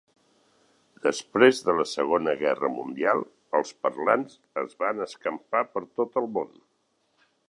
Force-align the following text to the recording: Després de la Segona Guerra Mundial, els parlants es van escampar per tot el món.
Després 1.01 1.59
de 1.67 1.75
la 1.79 1.85
Segona 1.89 2.33
Guerra 2.39 2.71
Mundial, 2.77 3.21
els 3.59 3.75
parlants 3.85 4.39
es 4.63 4.75
van 4.83 5.05
escampar 5.09 5.63
per 5.77 5.85
tot 6.01 6.19
el 6.23 6.31
món. 6.39 6.53